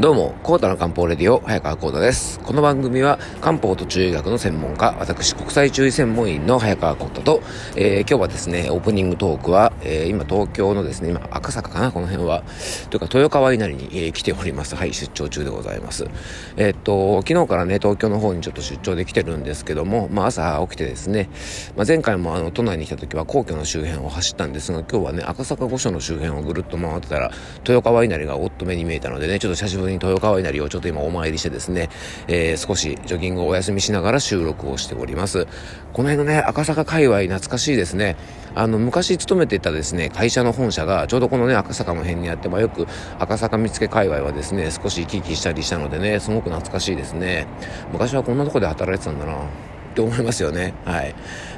[0.00, 2.38] どうも、コータの漢方レディオ、早川コータです。
[2.38, 7.42] この番組は、漢方と中医学の専門家、私、国際中医専門員の早川コータと、
[7.74, 12.44] えー、今日はですね、オープニングトークは、えー、今、東京のですね、今、赤坂かな、この辺は、
[12.90, 14.76] というか、豊川稲荷に、えー、来ております。
[14.76, 16.06] はい、出張中でございます。
[16.56, 21.28] えー、っと、昨日からね、東京の方にちょっと出張できてるんですけども、まあ、朝起きてですね、
[21.74, 27.32] まあ、前回もあの、都内に来た時は皇居の周辺を走ったんですが、今日はね、赤坂御所の周辺をぐるっと回ってたら、
[27.66, 31.88] 豊川稲荷がおっと目に見えたのでね、ちょっと久しぶりに豊川稲荷をちょっと今お参りしてですね、
[32.26, 35.46] えー、少しジョギングをお休みしながら収録をしております。
[35.92, 38.16] この辺のね、赤坂界隈懐かしいですね。
[38.54, 42.86] あの、昔勤めていたですね、会社の本社がちょうどこのね、赤坂の辺にあって、まあ、よく
[43.18, 47.46] 赤坂見附界隈はですね、少し行き来したりしたのでね、すごく懐かしいですね。
[47.92, 49.38] 昔はこんなとこで働いてたんだな。
[49.90, 50.74] って思いますよね。
[50.84, 51.14] はい。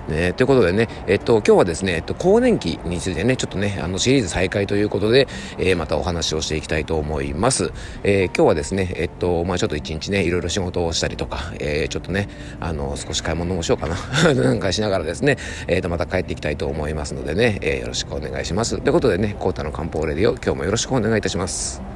[0.09, 7.73] ね、ということでね、えっと、今日はですね、えっと、更年期についてね、ちょっとね、あの、シリーズ再開ということで、えー、またお話をしていきたいと思います。
[8.03, 12.29] えー、今日はですね、えっと、まあちょっと一日ね、いろいろ仕事をしたりとか、えー、ちょっとね、
[12.61, 15.37] あの、少し買い物もしようかな、 なんかしながらですね、
[15.69, 18.81] えっと、また帰っていきたいと思いますのでね、え、よろしくお願いします。
[18.81, 21.90] ということでね、コータの漢方レディオ、今日もよろしくお願いいたします。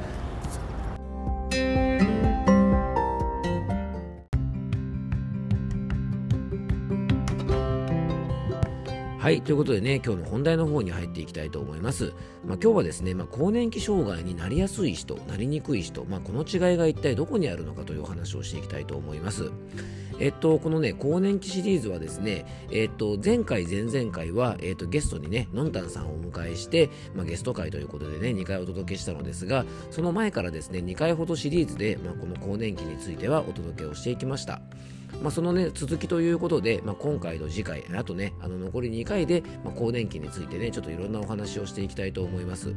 [9.25, 12.13] はい、ということでね、今日の本題の方に入っていきたいと思います。
[12.45, 19.49] まあ、今日はですね、まあ、更年期障害になりやすい人、なりにくい人、まあ、この違いが一体どこにあるのかというお話をしていきたいと思います。
[20.19, 34.61] えっと、このね、更年期シリーズはですね、えっと、前回、前々回は、えっと、ゲストにね、のんたんさんをお迎えして、まあ、ゲスト会ということでね、2回お届けしたのですが、その前からですね、2回ほどシリーズで、まあ、この更年期についてはお届けをしていきました。
[35.21, 42.73] まあ、そのね、続きということで、まあ、今回と次回、あとね、あの残り2回で、まあ、更年期についてね、ちょっといろんなお話をしていきたいと思います。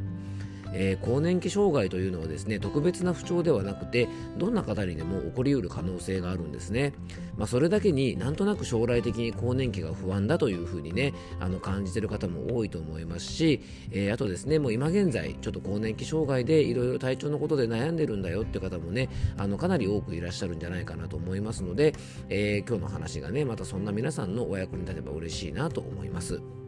[0.73, 6.93] えー、更年期障害というのはですね特別な不調ではなくてどんな方にでも起こりうる可能性があるんですね、
[7.37, 21.93] まあ、それだけになんとなく将来的に更年期が不安だというふうにねあの感じてる方も多いと思いますし、えー、あとですねもう今現在ちょっと更年期障害でいろいろ体調のことで悩んでるんだよって方もねあのかなり多くいらっしゃるんじゃないかなと思いますので、
[22.29, 26.58] えー、今日の話がねまたそんな皆さんのお役に立てば嬉しいなと思います。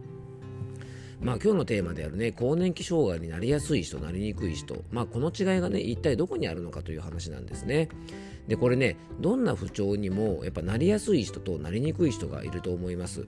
[1.21, 7.89] まあ、今日のテーマであるね更年期障害になりやすい人なりにくい人、まあ、この違いがね一体どこにあるのかという話なんですね。
[8.47, 13.27] でこれねどんな不調にもやっぱなりやすい人となりにくい人がいると思います。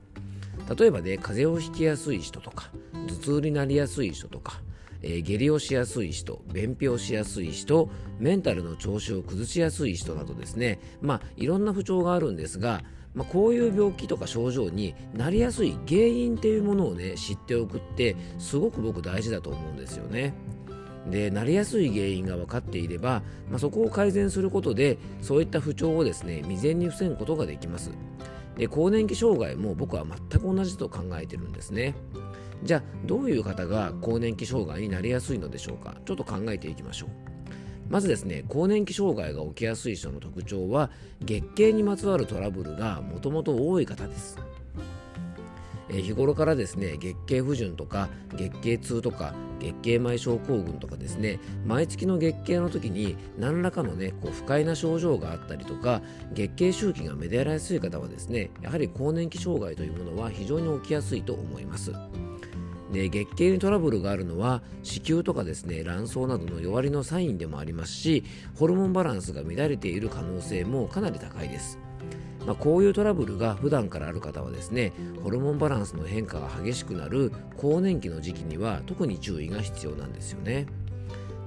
[0.78, 2.72] 例えばね風邪をひきやすい人とか
[3.08, 4.62] 頭痛になりやすい人とか
[5.03, 12.81] えー、下痢をしやすい人、便秘をしやすい人、メンタルの調子を崩しやすい人などですね、まあ、いろんな不調があるんですが、
[13.13, 20.34] まあ、こういう病気とか症状になりやすい原因っていうものをね知っておくってすごく僕大事だと思うんですよね。
[21.09, 27.92] でなりやすい原因が分かっていれば、まあ、そこを改善することでそういった不調をですね未然に防ぐことができます。
[28.58, 31.96] で更年期障害も僕は全く同じと考えてるんですね。
[32.63, 35.96] じゃあどういう方が更年期障害になりやすいのでしょうか？
[36.06, 37.09] ちょっと考えていきましょう。
[37.90, 40.90] まずですね更年期障害が起きやすい人の特徴は
[41.22, 44.40] 月経にまつわるトラブルがもともと多い方です
[45.90, 56.01] え日頃からですね月経不順とか月経痛とか月経前症候群とかですね毎月の月経の時に何らかのねこう不快な症状があったりとか
[56.34, 61.91] 月経周期が乱れやすい方はですねやはり更年期障害というものは非常に起きやすいと思います。
[62.94, 68.24] で月経にトラブルがあるのは子宮とかですね卵巣などの弱りのサインでもありますし
[68.56, 71.80] ホルモンバランスが乱れている可能性もかなり高いです。
[72.46, 74.92] まあ、こういうトラブルが普段からある方はですね
[75.24, 80.66] ホルモンバランスの変化が激しくなる更年期の時期には特に注意が必要なんですよね。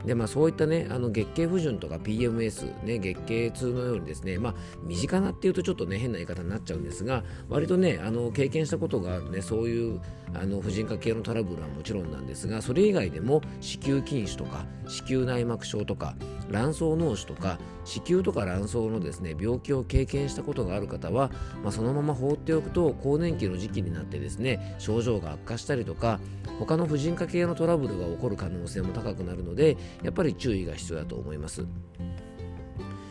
[0.06, 10.00] でまあ、そういったねあの月経不順とか PMS、ね、月経痛のようにですね、まあ、身近なっていうとちょっとね変な言い方になっちゃうんですが割とねあの経験したことがあるねそういう
[10.33, 16.15] あの婦人科系のトラブルはもちろんなんですがそれ以外でも子宮筋腫とか子宮内膜症とか
[16.51, 21.30] 卵巣脳腫とか子宮とか卵巣のですね病気を経験したことがある方は、
[21.63, 26.21] まあ、そのまま放っておくと更年期の時期になってですね症状が悪化したりとか
[26.59, 31.66] 他の婦人科系のトラブルが起こる可能性も高くなるのでやっぱり注意が必要だと思います。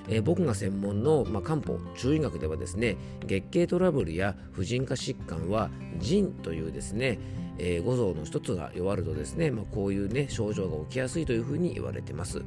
[0.08, 2.96] えー、僕が専門の、まあ、漢方中医学ではですね
[3.26, 7.18] 月経トラブルや婦人科疾患は腎というですね、
[7.58, 12.44] えー、五臓の一つが弱るとですね、まあ、こういうね症状が起きやすいというふうに言われてます。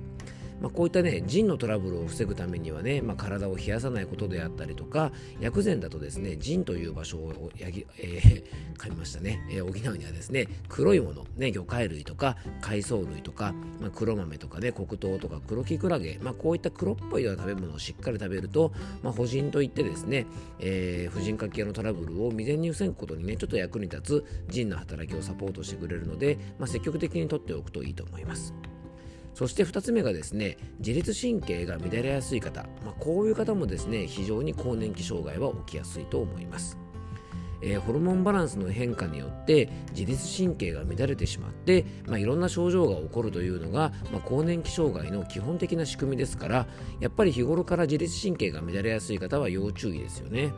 [0.61, 8.45] まあ、こういったね腎のトラブルを防ぐためにはね、まあ、体を冷やさないことであったりとか薬膳だとですね腎という場所をやぎ、えー、
[8.79, 18.73] 噛みましたね、えー、補うにはですね黒いもの、ね、魚介類とか海藻類とか、まあ、黒豆とかね黒糖とか黒きくらげ、まあ、こういった黒っぽいような食べ物をしっかり食べると、
[19.03, 20.27] まあ、補腎といってですね、
[20.59, 28.55] えー、婦人科系のトラブルを未然に防ぐことにねちょっと役に立つ腎の働きをサポートしてくれるので、まあ、積極的にとっておくといいと思います。
[29.39, 36.77] そして2つ目がですね自律神経が乱れやすい方、まあ、こういう方もですね非常に更年期障害は起きやすいと思います。
[37.61, 46.67] えー、ホルモンバランスの変化によって自律神経が乱れてしまって、まあ、いろんな症状が起こるというのが、まあ、更年期障害の基本的な仕組みですから
[46.99, 50.53] やっぱり日頃から自律神経が乱れやすい方は要注意ですよね。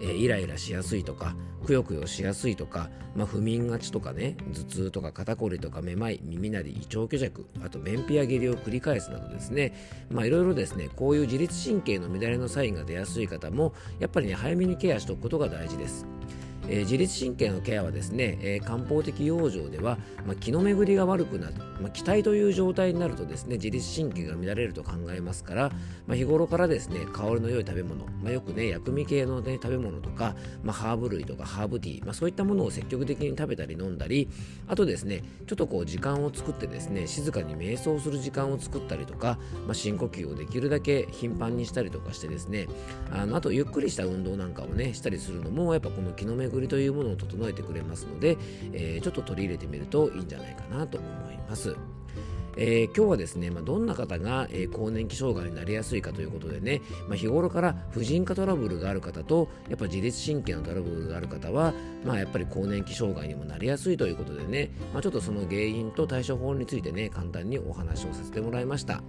[0.00, 1.34] え、イライラしやすいとか
[1.70, 9.72] くよくよしやすいとか、まあ、不眠がちとかね頭痛とか肩こりとかめまい耳鳴り胃腸虚弱あと便秘や下痢を繰り返すなどですね
[10.10, 16.06] いろいろですねこういう自律神経の乱れのサインが出やすい方もやっぱりね早めにケアしておくことが大事です。
[16.68, 25.70] えー、自律神経のケアはですね、えー、漢方的養生では、まあ、気の巡りが悪くなる、まあ、気体という状態になるとですね自律神経が乱れると考えますから、
[26.06, 34.28] まあ、日頃からですね香りの良い食べ物、まあ、よくね薬味系の、ね、食べ物とか、まあ、ハーブ類とかハーブティー、まあ、そういったものを積極的に食べたり飲んだり
[34.68, 42.68] あとですねちょっとこう時間を作ってですね静かに瞑想する時間を作ったりとか、まあ、深呼吸をできるだけ頻繁にしたりとかしてですね
[43.10, 48.36] あのあとゆっくりした運動なんかをねしたりするのもやっぱこの気の巡りというものを整えてくれますので、
[48.72, 51.76] えー、ちょっと取り入れてみるといいんじゃないかなと思います。
[52.56, 61.72] えー、今日はですね、まあ、どんな方が、えー、更年期障害になりやすいかということでね、まあ、日頃から婦人科トラブルがある方とやっぱ自律神経のトラブルがある方は、
[62.04, 69.02] まあ、やっぱり更年期障害にもなりやすいということでね、まあ、ちょっとその原因と対処法についてね簡単にお話をさせてもらいました。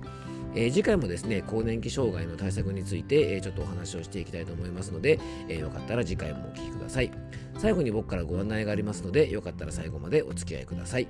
[0.56, 7.12] えー、次回もですね更年期障害の対策について、えー、ちょっとお話をしていきたいと思いますので、えー、よかったら次回もお聴きください。
[7.58, 11.08] 最後に僕からご案内がありますのでよかったら最後までお付き合いください。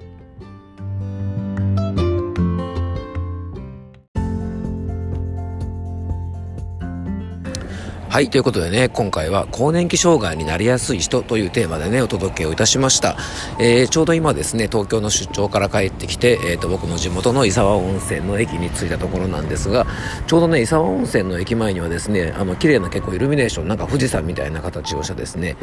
[8.11, 13.15] はい、ということでね、今回は更年期障害になりやすい人というテーマでね、お届けをいたしました。
[13.57, 19.87] えー、ちょうど今ですね、東京の出張から帰ってきて、えっ、ー、と、僕の地元の伊沢温泉の駅に着いたところなんですが、
[20.27, 25.55] ちょうどね、伊沢温泉の駅前にはですね、あの、綺麗な結構イルミネーション、なんか富士山みたいな形をしたですね、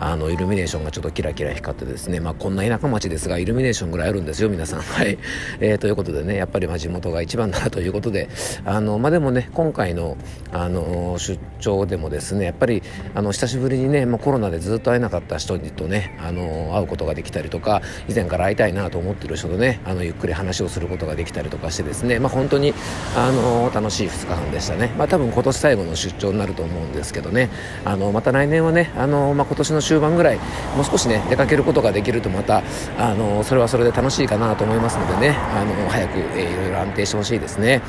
[0.00, 4.80] あの、イルミネーションがちょっとキラキラ光ってですね、まあ、こんな田舎町ですが、イルミネーションぐらいあるんですよ、皆さん。
[4.82, 5.16] はい。
[5.60, 8.28] えー、ということでね、やっぱりま地元が一番だということで、
[8.64, 10.16] あの、まあ、でもね、今回の、
[10.50, 12.82] あの、出張ででもですねやっぱり
[13.14, 22.72] あの久しぶりにね、まあ、コロナでずっと会えなかった人とねあの会うことができたりとか以前から会いたいなと思ってる人とねあのゆっくり話をすることができたりとかしてですね、まあ、本当に
[23.14, 27.50] あの楽しい2日間でしたね、まあ、多分今年最後の出張になると思うんですけどね
[27.84, 30.38] あのまた来年はねあの、まあ、今年の終盤ぐらい
[30.74, 32.62] もう少しね出かけることができるとまた
[32.96, 37.82] あのそれはそれで楽しいかなと思いますのでねあの早く、えー、いろいろ安定してほしいですね。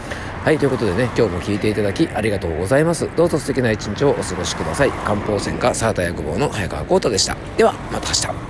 [0.44, 3.10] はいということでね今日も聞いていただきありがとうございます。
[3.16, 4.92] どうぞ素敵な一日をお過ごしください。
[4.92, 7.36] 漢方専科サータ薬房の早川浩太でした。
[7.58, 8.43] ではまた明日。